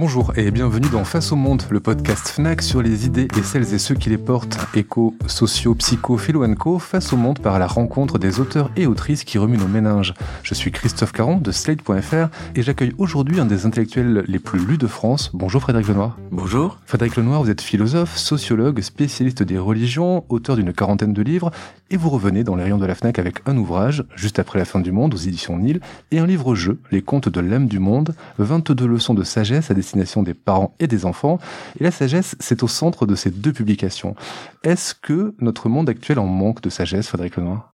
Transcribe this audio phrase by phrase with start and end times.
[0.00, 3.74] Bonjour et bienvenue dans Face au Monde, le podcast FNAC sur les idées et celles
[3.74, 4.56] et ceux qui les portent.
[4.74, 9.24] Éco, sociaux, psycho, philo co, Face au Monde par la rencontre des auteurs et autrices
[9.24, 10.14] qui remuent nos méninges.
[10.42, 14.78] Je suis Christophe Caron de Slate.fr et j'accueille aujourd'hui un des intellectuels les plus lus
[14.78, 15.32] de France.
[15.34, 16.16] Bonjour Frédéric Lenoir.
[16.30, 16.78] Bonjour.
[16.86, 21.50] Frédéric Lenoir, vous êtes philosophe, sociologue, spécialiste des religions, auteur d'une quarantaine de livres
[21.90, 24.64] et vous revenez dans les rayons de la FNAC avec un ouvrage, juste après la
[24.64, 25.80] fin du monde aux éditions Nil,
[26.12, 30.34] et un livre-jeu, Les contes de l'âme du monde, 22 leçons de sagesse à des
[30.34, 31.38] parents et des enfants.
[31.78, 34.14] Et la sagesse, c'est au centre de ces deux publications.
[34.62, 37.72] Est-ce que notre monde actuel en manque de sagesse, Frédéric Lenoir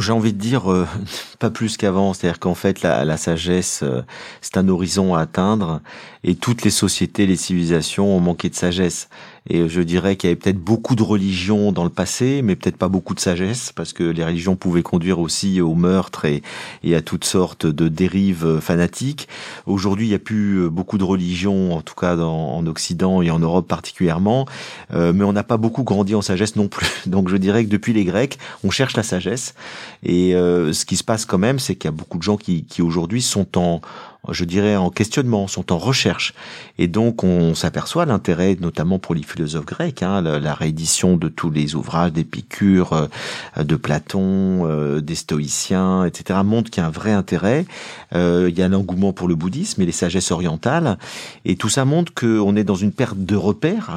[0.00, 0.84] j'ai envie de dire euh,
[1.38, 4.02] pas plus qu'avant, c'est-à-dire qu'en fait la, la sagesse euh,
[4.40, 5.80] c'est un horizon à atteindre
[6.24, 9.08] et toutes les sociétés, les civilisations ont manqué de sagesse.
[9.48, 12.76] Et je dirais qu'il y avait peut-être beaucoup de religions dans le passé, mais peut-être
[12.76, 16.42] pas beaucoup de sagesse, parce que les religions pouvaient conduire aussi au meurtre et,
[16.94, 19.28] à toutes sortes de dérives fanatiques.
[19.66, 23.38] Aujourd'hui, il n'y a plus beaucoup de religions, en tout cas en Occident et en
[23.38, 24.46] Europe particulièrement,
[24.92, 26.86] euh, mais on n'a pas beaucoup grandi en sagesse non plus.
[27.06, 29.54] Donc je dirais que depuis les Grecs, on cherche la sagesse.
[30.02, 32.36] Et euh, ce qui se passe quand même, c'est qu'il y a beaucoup de gens
[32.36, 33.80] qui aujourd'hui sont en
[34.30, 36.34] je dirais, en questionnement, sont en recherche.
[36.78, 41.50] Et donc, on s'aperçoit l'intérêt, notamment pour les philosophes grecs, hein, la, réédition de tous
[41.50, 46.92] les ouvrages d'Épicure, euh, de Platon, euh, des stoïciens, etc., montre qu'il y a un
[46.92, 47.64] vrai intérêt.
[48.14, 50.98] Euh, il y a un engouement pour le bouddhisme et les sagesses orientales.
[51.44, 53.90] Et tout ça montre qu'on est dans une perte de repères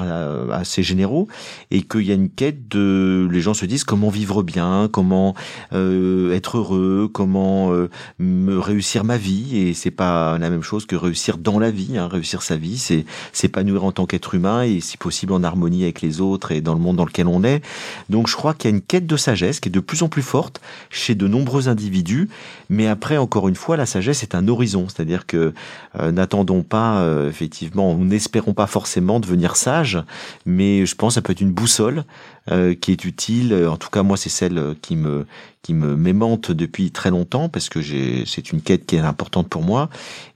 [0.52, 1.28] assez généraux
[1.72, 3.28] et qu'il y a une quête de...
[3.32, 5.36] Les gens se disent comment vivre bien, comment
[5.72, 7.72] être heureux, comment
[8.20, 9.58] me réussir ma vie.
[9.58, 11.98] Et c'est pas la même chose que réussir dans la vie.
[11.98, 12.08] Hein.
[12.08, 16.02] Réussir sa vie, c'est s'épanouir en tant qu'être humain et si possible en harmonie avec
[16.02, 17.64] les autres et dans le monde dans lequel on est.
[18.10, 20.10] Donc je crois qu'il y a une quête de sagesse qui est de plus en
[20.10, 22.30] plus forte chez de nombreux individus.
[22.70, 25.54] Mais après, encore une fois, la sagesse est un horizon, c'est-à-dire que
[26.00, 30.02] euh, n'attendons pas, euh, effectivement, n'espérons pas forcément devenir sage,
[30.46, 32.04] mais je pense que ça peut être une boussole
[32.52, 33.54] euh, qui est utile.
[33.70, 35.26] En tout cas, moi, c'est celle qui me
[35.62, 37.82] qui me m'aimante depuis très longtemps parce que
[38.26, 39.90] c'est une quête qui est importante pour moi.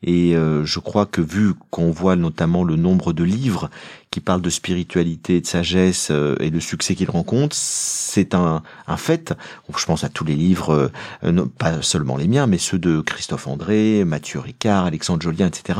[0.04, 3.70] Et euh, je crois que vu qu'on voit notamment le nombre de livres
[4.14, 8.62] qui parle de spiritualité, de sagesse euh, et le succès qu'il rencontre, c'est un,
[8.96, 9.34] fait.
[9.76, 10.92] Je pense à tous les livres,
[11.24, 15.80] euh, pas seulement les miens, mais ceux de Christophe André, Mathieu Ricard, Alexandre Jolien, etc.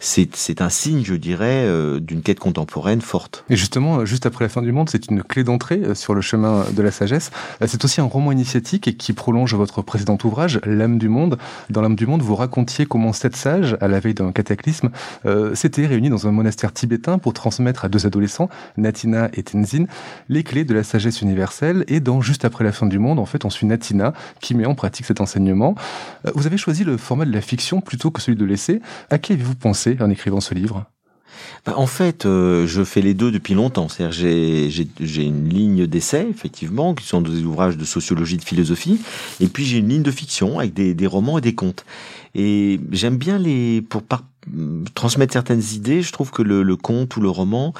[0.00, 3.44] C'est un signe, je dirais, euh, d'une quête contemporaine forte.
[3.48, 6.64] Et justement, juste après la fin du monde, c'est une clé d'entrée sur le chemin
[6.72, 7.30] de la sagesse.
[7.64, 11.38] C'est aussi un roman initiatique qui prolonge votre précédent ouvrage, L'âme du monde.
[11.70, 14.90] Dans L'âme du monde, vous racontiez comment sept sages, à la veille d'un cataclysme,
[15.54, 19.86] s'étaient réunis dans un monastère tibétain pour transmettre à deux adolescents, Natina et Tenzin,
[20.28, 21.84] les clés de la sagesse universelle.
[21.88, 24.66] Et dans Juste après la fin du monde, en fait, on suit Natina qui met
[24.66, 25.74] en pratique cet enseignement.
[26.26, 28.82] Euh, vous avez choisi le format de la fiction plutôt que celui de l'essai.
[29.08, 30.84] À qui avez-vous pensé en écrivant ce livre?
[31.64, 33.88] Bah, en fait, euh, je fais les deux depuis longtemps.
[33.88, 39.00] C'est-à-dire, j'ai une ligne d'essai, effectivement, qui sont des ouvrages de sociologie, de philosophie,
[39.40, 41.84] et puis j'ai une ligne de fiction avec des, des romans et des contes.
[42.34, 44.24] Et j'aime bien les pour par,
[44.94, 46.02] transmettre certaines idées.
[46.02, 47.72] Je trouve que le, le conte ou le roman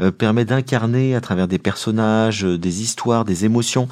[0.00, 3.88] euh, permet d'incarner à travers des personnages, euh, des histoires, des émotions.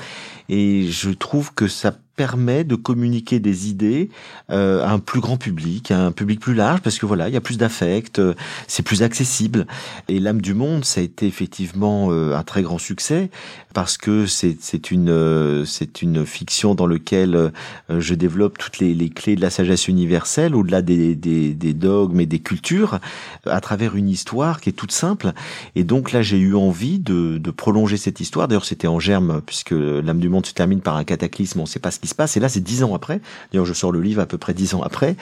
[0.48, 4.10] Et je trouve que ça permet de communiquer des idées
[4.50, 7.34] euh, à un plus grand public, à un public plus large, parce que voilà, il
[7.34, 8.34] y a plus d'affect, euh,
[8.68, 9.66] c'est plus accessible.
[10.08, 13.30] Et l'âme du monde, ça a été effectivement euh, un très grand succès
[13.72, 17.52] parce que c'est une c'est une fiction dans lequel
[17.88, 22.20] je développe toutes les, les clés de la sagesse universelle au-delà des, des, des dogmes
[22.20, 23.00] et des cultures
[23.46, 25.32] à travers une histoire qui est toute simple.
[25.74, 28.46] Et donc là, j'ai eu envie de, de prolonger cette histoire.
[28.46, 31.58] D'ailleurs, c'était en germe puisque l'âme du monde se termine par un cataclysme.
[31.58, 32.36] On ne sait pas ce se passe.
[32.36, 33.20] Et là, c'est dix ans après.
[33.52, 35.16] D'ailleurs, je sors le livre à peu près dix ans après,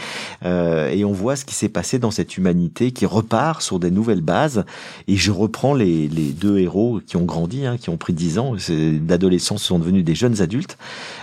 [0.44, 3.90] euh, et on voit ce qui s'est passé dans cette humanité qui repart sur des
[3.90, 4.64] nouvelles bases.
[5.08, 8.56] Et je reprends les, deux héros qui ont grandi, hein, qui ont pris dix ans,
[8.68, 10.78] d'adolescence sont devenus des jeunes adultes.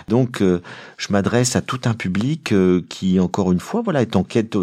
[0.07, 0.61] Donc, euh,
[0.97, 4.57] je m'adresse à tout un public euh, qui, encore une fois, voilà, est en quête.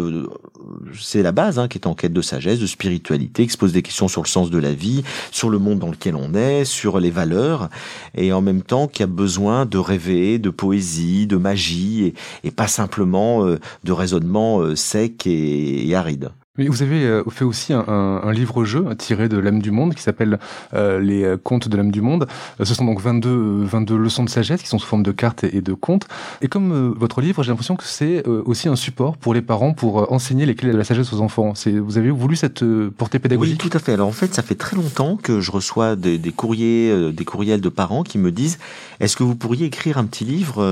[0.99, 3.73] C'est la base, hein, qui est en quête de sagesse, de spiritualité, qui se pose
[3.73, 6.65] des questions sur le sens de la vie, sur le monde dans lequel on est,
[6.65, 7.69] sur les valeurs,
[8.15, 10.86] et en même temps qui a besoin de rêver, de poésie
[11.27, 12.13] de magie,
[12.43, 16.31] et, pas simplement euh, de raisonnement euh, sec et aride.
[16.57, 20.39] Mais vous avez euh, fait aussi un, livre-jeu tiré de l'âme du monde qui s'appelle
[20.73, 22.27] euh, Les contes de l'âme du monde.
[22.59, 25.43] Euh, ce sont donc 22, 22 leçons de sagesse qui sont sous forme de cartes
[25.43, 26.07] et, de contes.
[26.41, 30.11] Et comme votre livre, j'ai l'impression que c'est aussi un support pour les parents pour
[30.11, 31.53] enseigner les clés de la sagesse aux enfants.
[31.65, 32.63] Vous avez voulu cette
[32.97, 33.61] portée pédagogique?
[33.63, 33.93] Oui, tout à fait.
[33.93, 37.69] Alors en fait, ça fait très longtemps que je reçois des courriers, des courriels de
[37.69, 38.57] parents qui me disent
[38.99, 40.63] est-ce que vous pourriez écrire un petit livre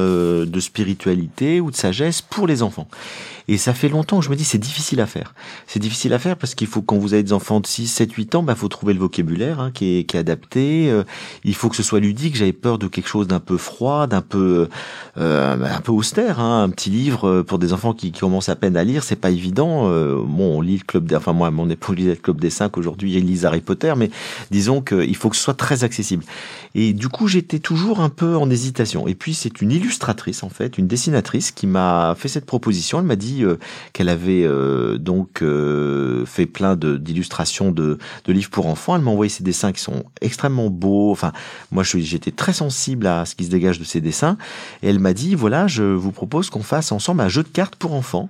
[0.46, 2.88] de spiritualité ou de sagesse pour les enfants?
[3.48, 5.34] Et ça fait longtemps que je me dis c'est difficile à faire
[5.76, 8.14] c'est difficile à faire parce qu'il faut quand vous avez des enfants de 6, 7,
[8.14, 10.90] 8 ans, bah faut trouver le vocabulaire hein, qui, est, adapté.
[10.90, 11.04] Euh,
[11.44, 12.38] il faut que ce soit ludique.
[12.38, 14.70] J'avais peur de quelque chose d'un peu froid, d'un peu
[15.18, 16.40] euh, un peu austère.
[16.40, 16.64] Hein.
[16.64, 19.90] Un petit livre pour des enfants qui, commencent à peine à lire, c'est pas évident.
[19.90, 22.50] Euh, bon, on lit le club des, enfin moi, mon épouse lisait le club des
[22.50, 24.10] 5 aujourd'hui, il lit Harry Potter, mais
[24.52, 26.24] disons qu'il faut que ce soit très accessible.
[26.74, 29.08] Et du coup, j'étais toujours un peu en hésitation.
[29.08, 33.00] Et puis c'est une illustratrice en fait, une dessinatrice qui m'a fait cette proposition.
[33.00, 33.58] Elle m'a dit euh,
[33.94, 38.96] qu'elle avait euh, donc euh, fait plein d'illustrations de, de, livres pour enfants.
[38.96, 41.12] Elle m'a envoyé ces dessins qui sont extrêmement beaux.
[41.12, 41.32] Enfin,
[41.72, 44.38] moi j'étais très sensible à ce qui se dégage de ces dessins.
[44.84, 47.76] Et elle m'a dit voilà, je vous propose qu'on fasse ensemble un jeu de cartes
[47.76, 48.30] pour enfants.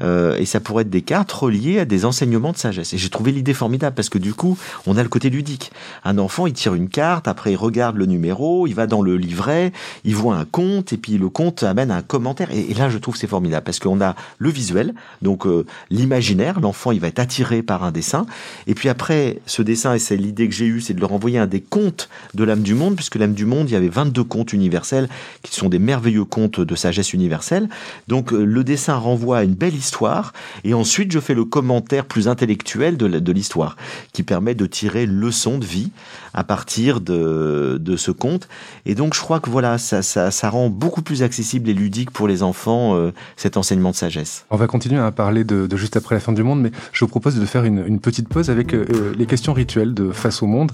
[0.00, 2.92] et ça pourrait être des cartes reliées à des enseignements de sagesse.
[2.92, 5.70] Et j'ai trouvé l'idée formidable parce que du coup, on a le côté ludique.
[6.04, 9.16] Un enfant, il tire une carte, après il regarde le numéro, il va dans le
[9.16, 9.72] livret,
[10.04, 12.50] il voit un compte et puis le compte amène un commentaire.
[12.50, 16.60] Et, là, je trouve c'est formidable parce qu'on a le visuel, donc euh, l'imaginaire.
[16.92, 18.26] Il va être attiré par un dessin.
[18.66, 21.38] Et puis après, ce dessin, et c'est l'idée que j'ai eue, c'est de leur envoyer
[21.38, 24.24] un des contes de l'âme du monde, puisque l'âme du monde, il y avait 22
[24.24, 25.08] contes universels
[25.42, 27.68] qui sont des merveilleux contes de sagesse universelle.
[28.08, 30.32] Donc euh, le dessin renvoie à une belle histoire.
[30.64, 33.76] Et ensuite, je fais le commentaire plus intellectuel de l'histoire,
[34.12, 35.90] qui permet de tirer une leçon de vie
[36.34, 38.48] à partir de, de ce conte.
[38.86, 42.28] Et donc, je crois que voilà, ça, ça, rend beaucoup plus accessible et ludique pour
[42.28, 44.44] les enfants euh, cet enseignement de sagesse.
[44.50, 47.08] On va continuer à parler de, juste après la fin du monde, mais je vous
[47.08, 50.46] propose de faire une, petite pause avec euh, euh, les questions rituelles de face au
[50.46, 50.72] monde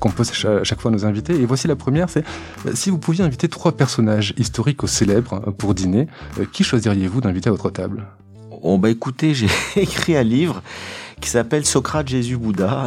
[0.00, 1.34] qu'on pose à chaque fois à nos invités.
[1.34, 2.24] Et voici la première, c'est
[2.74, 6.08] si vous pouviez inviter trois personnages historiques ou célèbres pour dîner,
[6.52, 8.06] qui choisiriez-vous d'inviter à votre table?
[8.62, 10.62] Oh bah écoutez, j'ai écrit un livre
[11.20, 12.86] qui s'appelle Socrate, Jésus, Bouddha,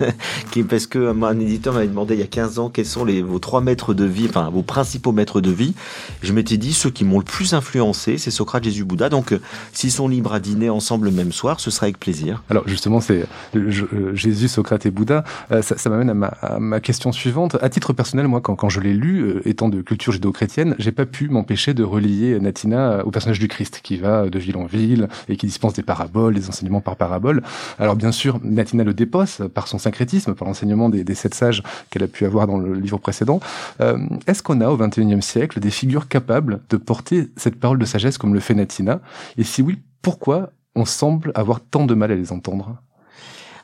[0.50, 3.38] qui parce que un éditeur m'avait demandé il y a 15 ans quels sont vos
[3.38, 5.74] trois maîtres de vie, enfin vos principaux maîtres de vie.
[6.22, 9.08] Je m'étais dit ceux qui m'ont le plus influencé, c'est Socrate, Jésus, Bouddha.
[9.08, 9.40] Donc euh,
[9.72, 12.42] s'ils sont libres à dîner ensemble le même soir, ce sera avec plaisir.
[12.50, 13.24] Alors justement, c'est
[13.56, 15.24] euh, Jésus, Socrate et Bouddha.
[15.50, 17.56] Euh, ça, m'amène à ma, question suivante.
[17.62, 21.28] À titre personnel, moi, quand, je l'ai lu, étant de culture judéo-chrétienne, j'ai pas pu
[21.28, 25.36] m'empêcher de relier Natina au personnage du Christ qui va de ville en ville et
[25.36, 27.42] qui dispense des paraboles, des enseignements par paraboles.
[27.78, 32.02] Alors bien sûr, Natina le dépose par son syncrétisme, par l'enseignement des, sept sages qu'elle
[32.02, 33.40] a pu avoir dans le livre précédent.
[33.80, 37.84] Euh, est-ce qu'on a au XXIe siècle des figures capables de porter cette parole de
[37.84, 39.00] sagesse comme le fait Natina
[39.36, 42.80] Et si oui, pourquoi on semble avoir tant de mal à les entendre?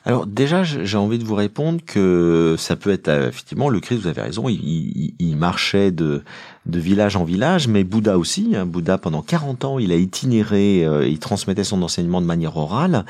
[0.07, 4.03] Alors déjà, j'ai envie de vous répondre que ça peut être euh, effectivement le Christ.
[4.03, 6.23] Vous avez raison, il, marchait de,
[6.65, 8.53] village en village, mais Bouddha aussi.
[8.55, 12.55] Hein, Bouddha pendant 40 ans, il a itinéré, euh, il transmettait son enseignement de manière
[12.55, 13.03] orale,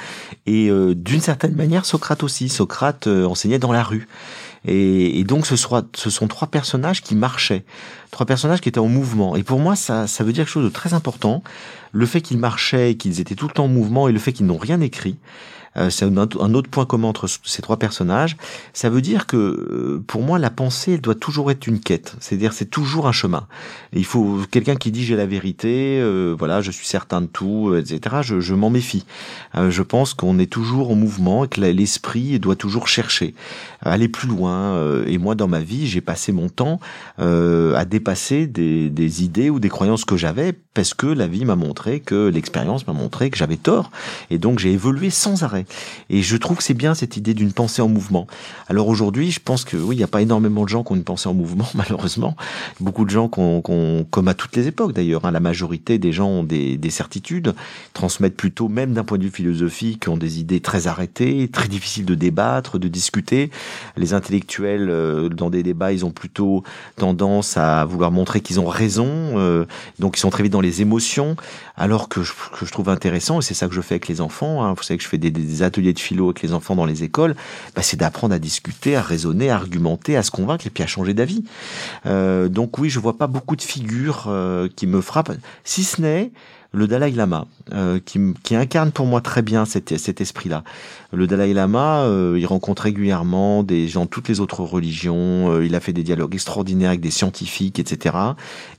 [0.48, 2.50] et euh, d'une certaine manière, Socrate aussi.
[2.50, 4.08] Socrate enseignait dans la rue.
[4.66, 7.64] Et, donc ce, ce sont trois personnages qui marchaient,
[8.10, 9.36] trois personnages qui étaient en mouvement.
[9.36, 11.44] Et pour moi, ça, ça veut dire quelque chose de très important.
[11.92, 14.48] Le fait qu'ils marchaient, qu'ils étaient tout le temps en mouvement, et le fait qu'ils
[14.48, 15.18] n'ont rien écrit.
[15.78, 18.38] Euh, c'est un, autre point commun entre ces trois personnages.
[18.74, 22.16] Ça veut dire que euh, pour moi, la pensée elle doit toujours être une quête.
[22.20, 23.48] C'est-à-dire, c'est toujours un chemin.
[23.94, 27.76] il faut quelqu'un qui dit j'ai la vérité, euh, voilà, je suis certain de tout,
[27.76, 28.18] etc.
[28.22, 29.06] Je, je m'en méfie.
[29.56, 33.34] je pense qu'on est toujours en mouvement et que l'esprit doit toujours chercher,
[33.82, 35.04] aller plus loin.
[35.06, 36.80] et moi, dans ma vie, j'ai passé mon temps
[37.18, 41.56] à dépasser des, des idées ou des croyances que j'avais parce que la vie m'a
[41.56, 43.90] montré que l'expérience m'a montré que j'avais tort.
[44.30, 45.66] Et donc, j'ai évolué sans arrêt.
[46.10, 48.28] Et je trouve que c'est bien cette idée d'une pensée en mouvement.
[48.68, 50.96] Alors aujourd'hui, je pense que oui, il n'y a pas énormément de gens qui ont
[50.96, 52.36] une pensée en mouvement, malheureusement.
[52.80, 56.44] Beaucoup de gens comme à toutes les époques d'ailleurs, hein, la majorité des gens ont
[56.44, 57.54] des, des certitudes,
[57.94, 62.06] transmettent plutôt, même d'un point de vue philosophique, ont des idées très arrêtées, très difficiles
[62.06, 63.52] de débattre, de discuter.
[63.96, 66.64] Les intellectuels, euh, dans des débats, ils ont plutôt
[66.96, 69.66] tendance à vouloir montrer qu'ils ont raison, euh,
[70.00, 71.36] donc ils sont très vite dans les émotions,
[71.76, 72.34] alors que je,
[72.72, 75.04] trouve intéressant, et c'est ça que je fais avec les enfants, hein, vous savez que
[75.04, 75.32] je fais des
[75.64, 77.36] ateliers de philo avec les enfants dans les écoles,
[77.76, 80.88] bah, c'est d'apprendre à discuter, à raisonner, à argumenter, à se convaincre et puis à
[80.88, 81.44] changer d'avis.
[82.06, 85.32] Euh, donc oui, je vois pas beaucoup de figures euh, qui me frappent,
[85.64, 86.32] si ce n'est
[86.74, 90.64] le Dalai Lama, euh, qui, qui, incarne pour moi très bien cet, cet esprit-là.
[91.14, 95.66] Le Dalai Lama, euh, il rencontre régulièrement des gens de toutes les autres religions, euh,
[95.66, 98.16] il a fait des dialogues extraordinaires avec des scientifiques, etc.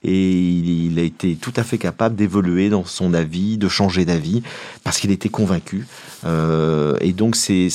[0.02, 4.04] Et il, il a été tout à fait capable d'évoluer dans son avis, de changer
[4.04, 4.42] d'avis,
[4.84, 5.86] parce qu'il était convaincu.
[6.24, 7.68] et donc c'est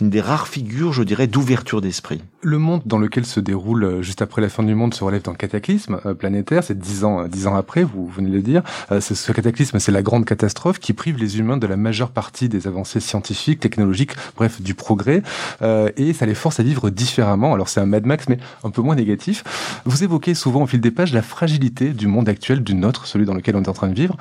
[0.00, 2.20] une des rares figures, je dirais, d'ouverture d'esprit.
[2.42, 5.34] Le monde dans lequel se déroule juste après la fin du monde se relève d'un
[5.34, 8.62] cataclysme planétaire, c'est dix ans, dix ans après, vous venez de le dire.
[8.98, 12.66] ce cataclysme c'est la grande catastrophe qui prive les humains de la majeure partie des
[12.66, 15.22] avancées scientifiques, technologiques, bref, du progrès,
[15.60, 17.52] euh, et ça les force à vivre différemment.
[17.52, 19.44] Alors c'est un Mad Max, mais un peu moins négatif.
[19.84, 23.26] Vous évoquez souvent au fil des pages la fragilité du monde actuel, du nôtre, celui
[23.26, 24.16] dans lequel on est en train de vivre.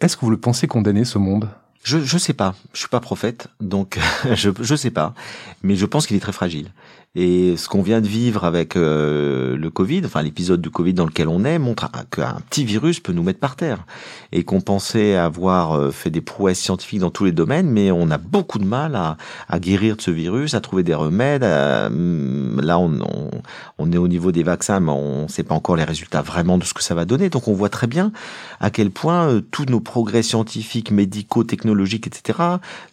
[0.00, 1.48] Est-ce que vous le pensez condamner, ce monde?
[1.82, 3.98] Je je sais pas, je suis pas prophète, donc
[4.32, 5.12] je je sais pas,
[5.64, 6.70] mais je pense qu'il est très fragile.
[7.16, 11.06] Et ce qu'on vient de vivre avec euh, le Covid, enfin l'épisode du Covid dans
[11.06, 13.86] lequel on est, montre qu'un petit virus peut nous mettre par terre.
[14.32, 18.10] Et qu'on pensait avoir euh, fait des prouesses scientifiques dans tous les domaines, mais on
[18.10, 19.16] a beaucoup de mal à,
[19.60, 21.44] guérir de ce virus, à trouver des remèdes.
[21.44, 25.84] Mm, là, on, est au niveau des vaccins, mais on ne sait pas encore les
[25.84, 27.28] résultats vraiment de ce que ça va donner.
[27.30, 28.10] Donc on voit très bien
[28.58, 32.38] à quel point euh, tous nos progrès scientifiques, médicaux, technologiques, etc.,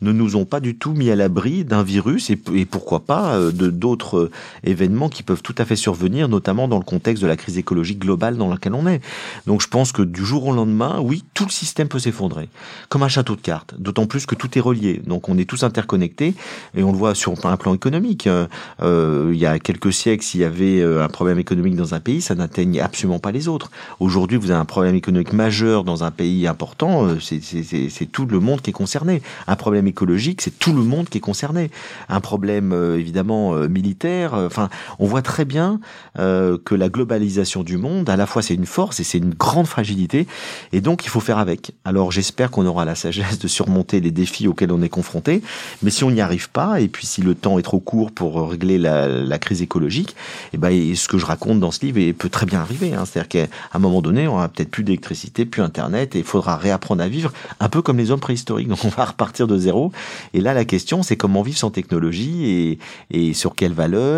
[0.01, 2.35] ne nous ont pas du tout mis à l'abri d'un virus et,
[2.65, 4.31] pourquoi pas d'autres euh,
[4.63, 7.99] événements qui peuvent tout à fait survenir, notamment dans le contexte de la crise écologique
[7.99, 9.01] globale dans laquelle on est.
[9.47, 12.49] Donc je pense que du jour au lendemain, oui, tout le système peut s'effondrer,
[12.89, 15.01] comme un château de cartes, d'autant plus que tout est relié.
[15.05, 16.33] Donc on est tous interconnectés,
[16.75, 18.27] et on le voit sur un plan économique.
[18.27, 18.47] Euh,
[18.81, 21.99] euh il y a quelques siècles, s'il y avait euh, un problème économique dans un
[21.99, 23.71] pays, ça n'atteignait absolument pas les autres.
[23.99, 28.61] Aujourd'hui, vous avez un problème économique majeur dans un pays important, c'est tout le monde
[28.61, 29.21] qui est concerné.
[29.47, 31.71] Un problème écologique, c'est tout le monde qui est concerné.
[32.09, 35.79] Un problème, évidemment, militaire, euh, enfin, on voit très bien
[36.19, 39.33] euh, que la globalisation du monde, à la fois c'est une force et c'est une
[39.33, 40.27] grande fragilité,
[40.73, 41.71] et donc il faut faire avec.
[41.85, 45.41] Alors j'espère qu'on aura la sagesse de surmonter les défis auxquels on est confronté,
[45.81, 48.49] mais si on n'y arrive pas, et puis si le temps est trop court pour
[48.49, 50.15] régler la, crise écologique,
[50.53, 52.93] eh ben ce que je raconte dans ce livre peut très bien arriver.
[52.93, 53.05] Hein.
[53.05, 56.57] C'est-à-dire qu'à un moment donné, on aura peut-être plus d'électricité, plus internet, et il faudra
[56.57, 58.67] réapprendre à vivre un peu comme les hommes préhistoriques.
[58.67, 59.91] Donc on va repartir de zéro.
[60.33, 62.79] Et là, la question, c'est comment vivre sans technologie et,
[63.09, 63.73] et sur quelle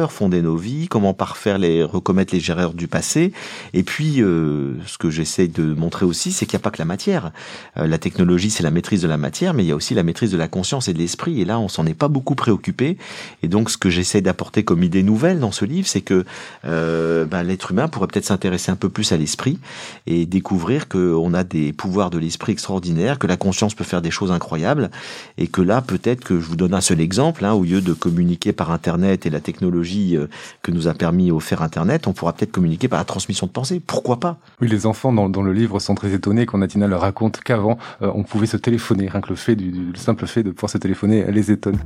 [0.10, 3.32] fonder nos vies, comment parfaire les recommettre les erreurs du passé.
[3.74, 6.80] Et puis, euh, ce que j'essaie de montrer aussi, c'est qu'il n'y a pas que
[6.80, 7.32] la matière.
[7.78, 10.04] Euh, la technologie, c'est la maîtrise de la matière, mais il y a aussi la
[10.04, 11.42] maîtrise de la conscience et de l'esprit.
[11.42, 12.98] Et là, on s'en est pas beaucoup préoccupé.
[13.42, 16.26] Et donc, ce que j'essaie d'apporter comme idée nouvelle dans ce livre, c'est que
[16.64, 19.60] ben, l'être humain pourrait peut-être s'intéresser un peu plus à l'esprit
[20.08, 24.12] et découvrir qu'on a des pouvoirs de l'esprit extraordinaires, que la conscience peut faire des
[24.12, 24.90] choses incroyables,
[25.38, 27.94] et que là, peut-être que je vous donne un seul exemple, hein, au lieu de
[27.94, 30.28] communiquer par Internet et la technologie technologie euh,
[30.62, 33.82] que nous a permis offert Internet, on pourra peut-être communiquer par la transmission de pensée.
[33.86, 34.38] Pourquoi pas?
[34.62, 38.12] Oui, les enfants dans, le livre sont très étonnés quand Natina leur raconte qu'avant, euh,
[38.16, 39.08] on pouvait se téléphoner.
[39.08, 41.78] Rien que le fait du, simple fait de pouvoir se téléphoner les étonne.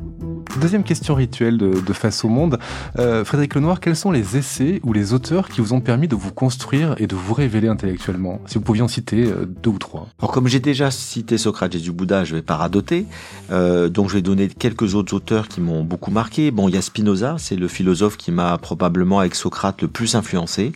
[0.62, 2.60] Deuxième question rituelle de, Face au Monde.
[3.00, 6.16] Euh, Frédéric Lenoir, quels sont les essais ou les auteurs qui vous ont permis de
[6.16, 8.40] vous construire et de vous révéler intellectuellement?
[8.46, 9.28] Si vous pouviez en citer
[9.64, 10.08] deux ou trois.
[10.20, 13.06] Alors comme j'ai déjà cité Socrate et du Bouddha, je vais pas radoter.
[13.50, 16.52] donc je vais donner quelques autres auteurs qui m'ont beaucoup marqué.
[16.52, 20.16] Bon, il y a Spinoza, c'est le philosophe qui m'a probablement avec Socrate le plus
[20.16, 20.72] influencé.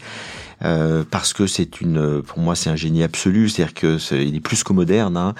[0.63, 3.49] Euh, parce que c'est une, pour moi, c'est un génie absolu.
[3.49, 5.17] C'est-à-dire que est, il est plus que moderne.
[5.17, 5.33] Hein.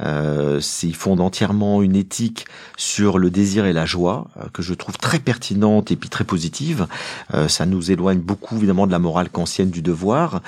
[0.00, 4.72] Euh, il fonde entièrement une éthique sur le désir et la joie euh, que je
[4.72, 6.86] trouve très pertinente et puis très positive.
[7.34, 10.40] Euh, ça nous éloigne beaucoup évidemment de la morale kantienne du devoir.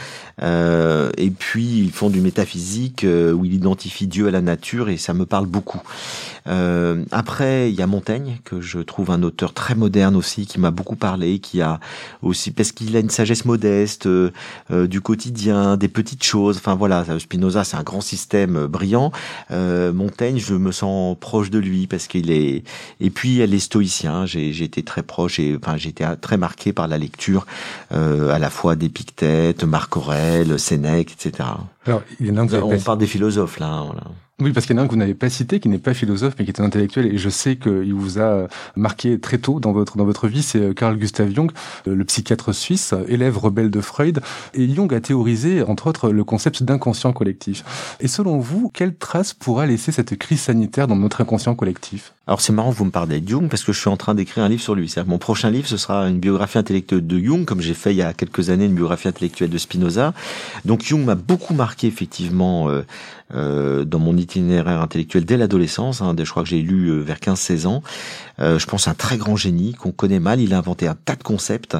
[0.43, 4.97] Euh, et puis il fonde du métaphysique où il identifie Dieu à la nature et
[4.97, 5.83] ça me parle beaucoup.
[7.11, 10.71] après, il y a Montaigne que je trouve un auteur très moderne aussi qui m'a
[10.71, 11.81] beaucoup parlé, qui a
[12.23, 14.07] aussi parce qu'il a une sagesse modeste
[14.71, 16.57] du quotidien, des petites choses.
[16.57, 19.12] Enfin voilà, Spinoza c'est un grand système brillant.
[19.50, 22.65] Euh, Montaigne, je me sens proche de lui parce qu'il est.
[23.00, 24.27] Et puis elle est stoïcien.
[24.27, 27.47] J'ai été très proche et enfin j'ai été très marqué par la lecture
[27.93, 31.49] euh, à la fois d'Épictète, Marc Aurèle, Sénèque, etc.
[31.87, 33.69] Alors, il y en a On parle des philosophes là.
[33.69, 34.03] Hein, voilà.
[34.41, 35.93] Oui, parce qu'il y en a un que vous n'avez pas cité, qui n'est pas
[35.93, 39.61] philosophe, mais qui est un intellectuel, et je sais qu'il vous a marqué très tôt
[39.61, 40.43] dans votre dans votre vie.
[40.43, 41.51] C'est euh, Carl Gustav Jung,
[41.87, 44.21] euh, le psychiatre suisse, élève rebelle de Freud.
[44.55, 47.65] Et Jung a théorisé, entre autres, le concept d'inconscient collectif.
[48.01, 52.13] Et selon vous, quelle trace pourra laisser cette crise sanitaire dans notre inconscient collectif?
[52.27, 54.45] Alors c'est marrant vous me parlez de Jung, parce que je suis en train d'écrire
[54.45, 54.95] un livre sur lui.
[55.07, 58.03] Mon prochain livre, ce sera une biographie intellectuelle de Jung, comme j'ai fait il y
[58.03, 60.15] a quelques années une biographie intellectuelle de Spinoza.
[60.65, 62.71] Donc Jung m'a beaucoup marqué effectivement.
[62.71, 62.87] Euh,
[63.35, 66.03] euh, dans mon itinéraire intellectuel dès l'adolescence.
[66.03, 67.83] Hein, je crois que j'ai lu euh, vers 15-16 ans.
[68.41, 70.41] Euh, je pense un très grand génie qu'on connaît mal.
[70.41, 71.77] Il a inventé un tas de concepts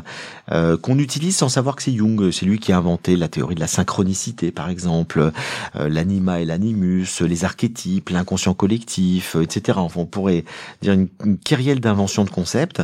[0.53, 2.31] euh, qu'on utilise sans savoir que c'est Jung.
[2.31, 5.33] C'est lui qui a inventé la théorie de la synchronicité, par exemple,
[5.77, 9.79] euh, l'anima et l'animus, les archétypes, l'inconscient collectif, etc.
[9.81, 10.45] Enfin, on pourrait
[10.83, 12.83] dire une, une kyrielle d'inventions de concepts.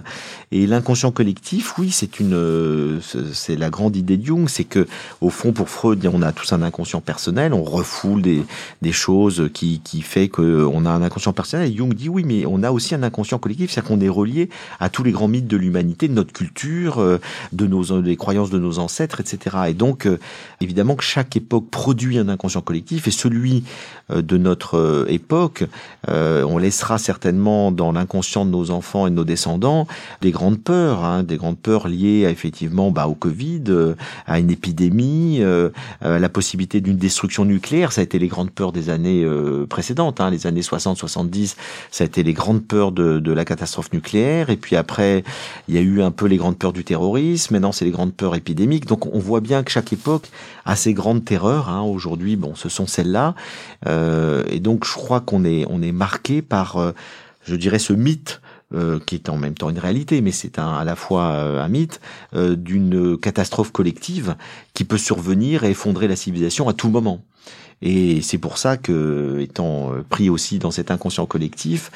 [0.52, 3.00] Et l'inconscient collectif, oui, c'est une,
[3.32, 4.86] c'est la grande idée de Jung, c'est que
[5.20, 8.42] au fond, pour Freud, on a tous un inconscient personnel, on refoule des,
[8.82, 11.74] des choses qui, qui fait qu'on a un inconscient personnel.
[11.76, 14.48] Jung dit oui, mais on a aussi un inconscient collectif c'est-à-dire qu'on est relié
[14.80, 17.18] à tous les grands mythes de l'humanité, de notre culture, euh,
[17.52, 19.56] de nos des croyances de nos ancêtres, etc.
[19.68, 20.18] Et donc, euh,
[20.60, 23.64] évidemment que chaque époque produit un inconscient collectif, et celui
[24.10, 25.64] euh, de notre époque,
[26.08, 29.86] on laissera certainement dans l'inconscient de nos enfants et de nos descendants
[30.20, 33.64] des grandes peurs, hein, des grandes peurs liées à, effectivement bah, au Covid,
[34.26, 35.42] à une épidémie,
[36.00, 37.92] à la possibilité d'une destruction nucléaire.
[37.92, 40.20] Ça a été les grandes grandes peurs des années euh, précédentes.
[40.20, 40.30] Hein.
[40.30, 41.56] Les années 60-70,
[41.90, 44.50] ça a été les grandes peurs de, de, la catastrophe nucléaire.
[44.50, 45.24] Et puis après,
[45.68, 47.54] il y a eu un peu les grandes peurs du terrorisme.
[47.54, 48.86] Maintenant, c'est les grandes peurs épidémiques.
[48.86, 50.28] Donc on voit bien que chaque époque
[50.64, 51.68] a ses grandes terreurs.
[51.68, 51.82] Hein.
[51.82, 53.34] Aujourd'hui, bon, ce sont celles-là.
[53.86, 56.92] Euh, et donc je crois qu'on est, on est marqué par, euh,
[57.44, 58.40] je dirais, ce mythe
[58.74, 61.68] euh, qui est en même temps une réalité, mais c'est à la fois euh, un
[61.68, 62.00] mythe,
[62.34, 64.34] euh, d'une catastrophe collective
[64.74, 67.22] qui peut survenir et effondrer la civilisation à tout moment.
[67.82, 71.90] Et c'est pour ça que, étant pris aussi dans cet inconscient collectif,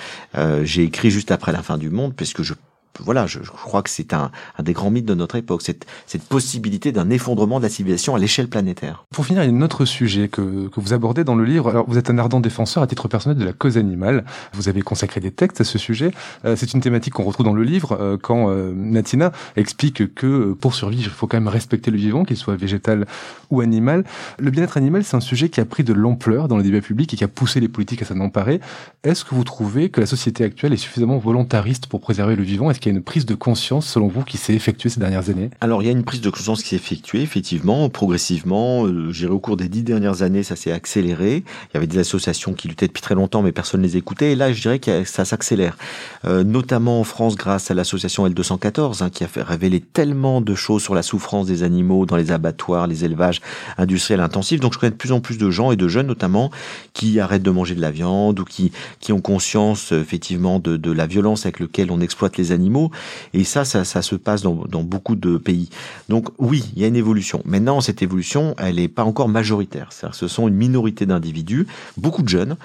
[0.63, 2.55] j'ai écrit juste après la fin du monde, puisque je
[2.99, 4.31] voilà, je, crois que c'est un,
[4.63, 8.19] des grands mythes de notre époque, cette, cette possibilité d'un effondrement de la civilisation à
[8.19, 9.05] l'échelle planétaire.
[9.15, 11.71] Pour finir, il y a un autre sujet que, que vous abordez dans le livre.
[11.71, 14.25] Alors, vous êtes un ardent défenseur à titre personnel de la cause animale.
[14.53, 16.11] Vous avez consacré des textes à ce sujet.
[16.45, 20.53] Euh, c'est une thématique qu'on retrouve dans le livre euh, quand euh, Natina explique que
[20.53, 23.07] pour survivre, il faut quand même respecter le vivant, qu'il soit végétal
[23.51, 24.05] ou animal.
[24.39, 27.15] Le bien-être animal, c'est un sujet qui a pris de l'ampleur dans le débat public
[27.15, 28.61] et qui a poussé les politiques à s'en emparer.
[29.05, 32.71] Est-ce que vous trouvez que la société actuelle est suffisamment volontariste pour préserver le vivant?
[32.81, 35.51] Qu'il y a une prise de conscience, selon vous, qui s'est effectuée ces dernières années?
[35.61, 38.87] Alors, il y a une prise de conscience qui s'est effectuée, effectivement, progressivement.
[38.87, 41.45] Euh, J'irai au cours des dix dernières années, ça s'est accéléré.
[41.47, 44.33] Il y avait des associations qui luttaient depuis très longtemps, mais personne ne les écoutait.
[44.33, 45.77] Et là, je dirais que ça s'accélère.
[46.25, 50.55] Euh, notamment en France, grâce à l'association L214, hein, qui a fait révéler tellement de
[50.55, 53.41] choses sur la souffrance des animaux dans les abattoirs, les élevages
[53.79, 54.61] industriels intensifs.
[54.61, 56.51] Donc, je connais de plus en plus de gens, et de jeunes notamment,
[56.95, 58.73] qui arrêtent de manger de la viande ou qui,
[59.11, 62.70] ont conscience, effectivement, de la violence avec laquelle on exploite les animaux
[63.35, 65.69] et ça, ça, se passe dans, beaucoup de pays.
[66.09, 67.43] Donc oui, il y a une évolution.
[67.45, 69.91] Maintenant, cette évolution, elle n'est pas encore majoritaire.
[69.93, 72.57] ce sont une minorité d'individus, beaucoup de jeunes,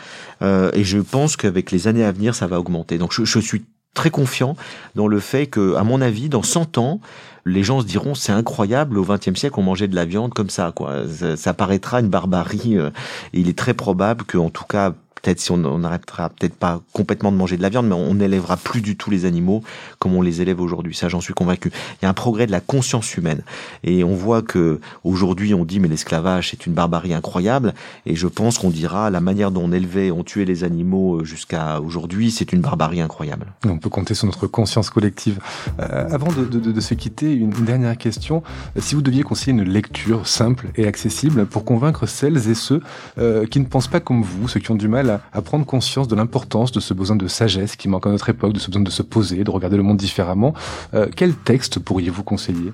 [0.41, 2.97] euh, et je pense qu'avec les années à venir, ça va augmenter.
[2.97, 4.55] Donc je, suis très confiant
[4.95, 6.99] dans le fait que, à mon avis, dans 100 ans,
[7.45, 10.49] les gens se diront c'est incroyable au XXe siècle on mangeait de la viande comme
[10.49, 11.03] ça quoi.
[11.35, 12.77] Ça, paraîtra une barbarie.
[12.77, 12.89] Euh,
[13.33, 14.93] il est très probable qu'en tout cas
[15.25, 18.57] peut-être si on n'arrêtera peut-être pas complètement de manger de la viande, mais on n'élèvera
[18.57, 19.63] plus du tout les animaux
[19.97, 20.93] comme on les élève aujourd'hui.
[20.95, 21.71] Ça, j'en suis convaincu.
[21.73, 23.41] Il y a un progrès de la conscience humaine,
[23.83, 27.73] et on voit que aujourd'hui on dit mais l'esclavage c'est une barbarie incroyable,
[28.05, 31.25] et je pense qu'on dira la manière dont on élevait, on tuait les animaux euh,
[31.25, 33.47] jusqu'à aujourd'hui, c'est une barbarie incroyable.
[33.65, 35.39] On peut compter sur notre conscience collective.
[35.79, 38.43] Euh, avant de, se quitter, une, dernière question.
[38.77, 42.81] Si vous deviez conseiller une lecture simple et accessible pour convaincre celles et ceux
[43.17, 45.65] euh, qui ne pensent pas comme vous, ceux qui ont du mal à à, prendre
[45.65, 48.67] conscience de l'importance de ce besoin de sagesse qui manque à notre époque, de ce
[48.67, 50.53] besoin de se poser, de regarder le monde différemment.
[50.93, 52.73] Euh, quel texte pourriez-vous conseiller?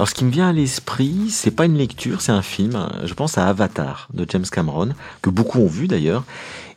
[0.00, 2.88] Alors, ce qui me vient à l'esprit, c'est pas une lecture, c'est un film.
[3.04, 4.90] Je pense à Avatar de James Cameron,
[5.20, 6.24] que beaucoup ont vu d'ailleurs.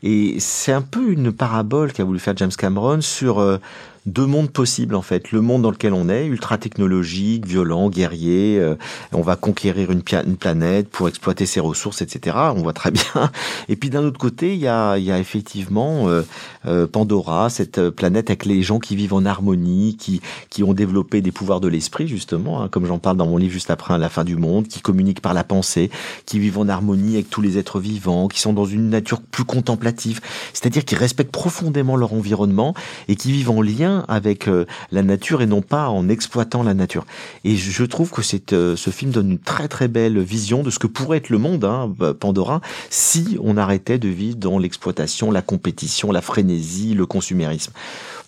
[0.01, 3.59] Et c'est un peu une parabole qu'a voulu faire James Cameron sur euh,
[4.05, 5.31] deux mondes possibles en fait.
[5.31, 8.75] Le monde dans lequel on est, ultra technologique, violent, guerrier, euh,
[9.13, 12.35] on va conquérir une, planète pour exploiter ses ressources, etc.
[12.55, 13.31] On voit très bien.
[13.69, 16.23] Et puis d'un autre côté, il y a, effectivement euh,
[16.65, 21.21] euh, Pandora, cette planète avec les gens qui vivent en harmonie, qui, qui ont développé
[21.21, 24.09] des pouvoirs de l'esprit justement, hein, comme j'en parle dans mon livre juste après la
[24.09, 25.89] fin du monde, qui communiquent par la pensée,
[26.25, 29.45] qui vivent en harmonie avec tous les êtres vivants, qui sont dans une nature plus
[29.45, 30.19] contemplative,
[30.53, 32.73] c'est-à-dire qui respectent profondément leur environnement
[33.07, 36.73] et qui vivent en lien avec euh, la nature et non pas en exploitant la
[36.73, 37.05] nature.
[37.43, 38.21] Et je trouve que
[38.53, 41.37] euh, ce film donne une très très belle vision de ce que pourrait être le
[41.37, 47.05] monde, hein, Pandora, si on arrêtait de vivre dans l'exploitation, la compétition, la frénésie, le
[47.05, 47.73] consumérisme.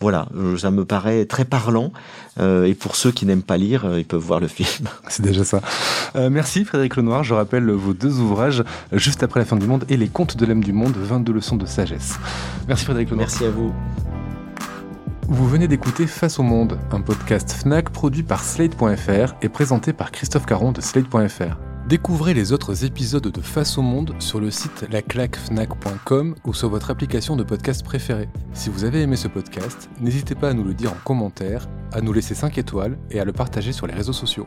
[0.01, 1.91] Voilà, euh, ça me paraît très parlant.
[2.39, 4.87] et pour ceux qui n'aiment pas lire, ils peuvent voir le film.
[5.07, 5.61] C'est déjà ça.
[6.29, 7.23] merci Frédéric Lenoir.
[7.23, 10.45] Je rappelle vos deux ouvrages, Juste après la fin du monde et Les contes de
[10.45, 12.19] l'âme du monde, 22 leçons de sagesse.
[12.67, 13.27] Merci Frédéric Lenoir.
[13.27, 13.73] Merci à vous.
[15.27, 20.11] Vous venez d'écouter Face au Monde, un podcast FNAC produit par Slate.fr et présenté par
[20.11, 21.57] Christophe Caron de Slate.fr.
[21.89, 26.91] Découvrez les autres épisodes de Face au Monde sur le site laclaquefnac.com ou sur votre
[26.91, 28.29] application de podcast préférée.
[28.53, 32.01] Si vous avez aimé ce podcast, n'hésitez pas à nous le dire en commentaire, à
[32.01, 34.45] nous laisser 5 étoiles et à le partager sur les réseaux sociaux.